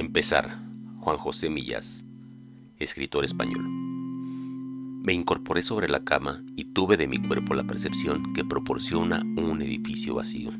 [0.00, 0.58] Empezar.
[1.00, 2.06] Juan José Millás,
[2.78, 3.66] escritor español.
[5.04, 9.60] Me incorporé sobre la cama y tuve de mi cuerpo la percepción que proporciona un
[9.60, 10.52] edificio vacío.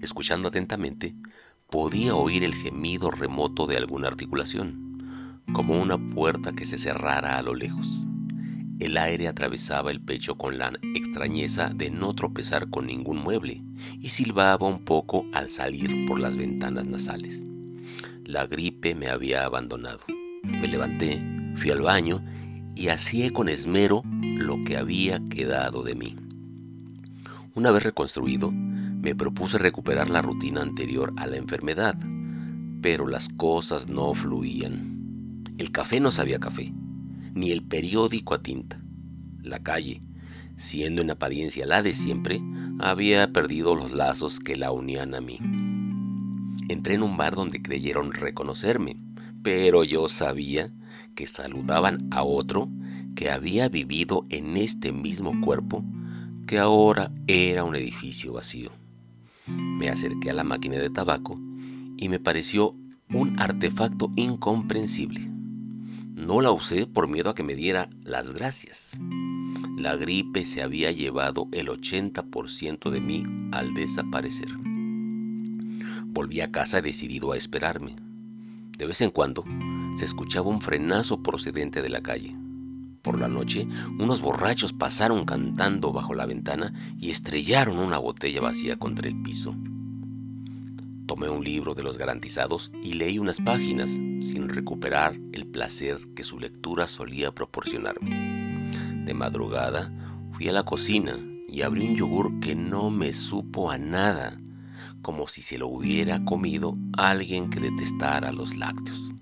[0.00, 1.16] Escuchando atentamente,
[1.68, 7.42] podía oír el gemido remoto de alguna articulación, como una puerta que se cerrara a
[7.42, 8.00] lo lejos.
[8.78, 13.60] El aire atravesaba el pecho con la extrañeza de no tropezar con ningún mueble
[13.98, 17.42] y silbaba un poco al salir por las ventanas nasales.
[18.24, 20.00] La gripe me había abandonado.
[20.42, 21.22] Me levanté,
[21.54, 22.24] fui al baño
[22.74, 26.16] y hacía con esmero lo que había quedado de mí.
[27.54, 31.96] Una vez reconstruido, me propuse recuperar la rutina anterior a la enfermedad,
[32.80, 35.44] pero las cosas no fluían.
[35.58, 36.72] El café no sabía café,
[37.32, 38.80] ni el periódico a tinta.
[39.42, 40.00] La calle,
[40.56, 42.40] siendo en apariencia la de siempre,
[42.80, 45.38] había perdido los lazos que la unían a mí.
[46.68, 48.96] Entré en un bar donde creyeron reconocerme,
[49.42, 50.72] pero yo sabía
[51.14, 52.68] que saludaban a otro
[53.14, 55.84] que había vivido en este mismo cuerpo
[56.46, 58.70] que ahora era un edificio vacío.
[59.46, 61.34] Me acerqué a la máquina de tabaco
[61.96, 62.74] y me pareció
[63.10, 65.20] un artefacto incomprensible.
[66.14, 68.98] No la usé por miedo a que me diera las gracias.
[69.76, 74.48] La gripe se había llevado el 80% de mí al desaparecer.
[76.14, 77.96] Volví a casa decidido a esperarme.
[78.78, 79.42] De vez en cuando
[79.96, 82.36] se escuchaba un frenazo procedente de la calle.
[83.02, 83.66] Por la noche,
[83.98, 89.56] unos borrachos pasaron cantando bajo la ventana y estrellaron una botella vacía contra el piso.
[91.06, 96.22] Tomé un libro de los garantizados y leí unas páginas sin recuperar el placer que
[96.22, 98.62] su lectura solía proporcionarme.
[99.04, 99.92] De madrugada
[100.30, 104.40] fui a la cocina y abrí un yogur que no me supo a nada
[105.04, 109.12] como si se lo hubiera comido alguien que detestara los lácteos.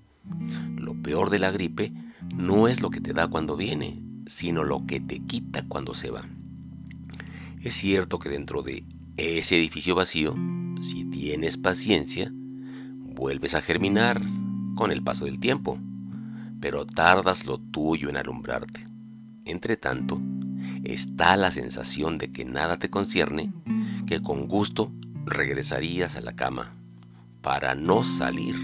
[0.77, 1.91] Lo peor de la gripe
[2.33, 6.09] no es lo que te da cuando viene, sino lo que te quita cuando se
[6.09, 6.21] va.
[7.61, 8.85] Es cierto que dentro de
[9.17, 10.33] ese edificio vacío,
[10.81, 14.21] si tienes paciencia, vuelves a germinar
[14.75, 15.77] con el paso del tiempo,
[16.61, 18.85] pero tardas lo tuyo en alumbrarte.
[19.43, 20.21] Entre tanto,
[20.85, 23.51] está la sensación de que nada te concierne,
[24.07, 24.93] que con gusto
[25.25, 26.75] regresarías a la cama
[27.41, 28.55] para no salir